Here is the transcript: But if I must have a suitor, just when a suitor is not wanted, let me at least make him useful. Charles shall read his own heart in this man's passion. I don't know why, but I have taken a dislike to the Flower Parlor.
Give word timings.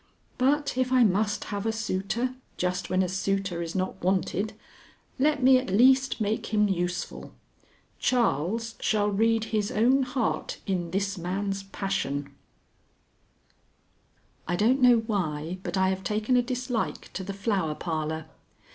But 0.39 0.79
if 0.79 0.91
I 0.91 1.03
must 1.03 1.43
have 1.43 1.67
a 1.67 1.71
suitor, 1.71 2.33
just 2.57 2.89
when 2.89 3.03
a 3.03 3.07
suitor 3.07 3.61
is 3.61 3.75
not 3.75 4.01
wanted, 4.03 4.53
let 5.19 5.43
me 5.43 5.59
at 5.59 5.69
least 5.69 6.19
make 6.19 6.47
him 6.51 6.67
useful. 6.67 7.35
Charles 7.99 8.73
shall 8.79 9.11
read 9.11 9.43
his 9.53 9.71
own 9.71 10.01
heart 10.01 10.57
in 10.65 10.89
this 10.89 11.19
man's 11.19 11.61
passion. 11.61 12.33
I 14.47 14.55
don't 14.55 14.81
know 14.81 15.01
why, 15.05 15.59
but 15.61 15.77
I 15.77 15.89
have 15.89 16.03
taken 16.03 16.35
a 16.35 16.41
dislike 16.41 17.13
to 17.13 17.23
the 17.23 17.31
Flower 17.31 17.75
Parlor. 17.75 18.25